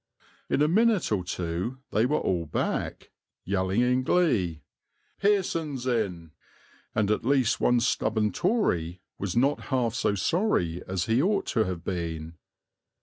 [0.49, 3.11] In a minute or two they were all back,
[3.45, 4.63] yelling in glee,
[5.19, 6.31] "Pearson's in!"
[6.95, 11.65] and at least one stubborn Tory was not half so sorry as he ought to
[11.65, 12.33] have been.